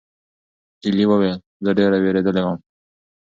ایلي 0.83 1.05
وویل: 1.07 1.37
"زه 1.63 1.71
ډېره 1.79 1.97
وېرېدلې 2.03 2.41
وم." 2.43 2.57